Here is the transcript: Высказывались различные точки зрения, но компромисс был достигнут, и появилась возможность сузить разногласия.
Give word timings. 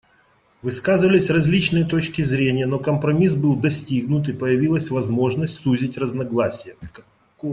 Высказывались 0.63 1.29
различные 1.29 1.85
точки 1.85 2.23
зрения, 2.23 2.65
но 2.65 2.79
компромисс 2.79 3.35
был 3.35 3.55
достигнут, 3.55 4.27
и 4.29 4.33
появилась 4.33 4.89
возможность 4.89 5.59
сузить 5.61 5.95
разногласия. 5.95 6.75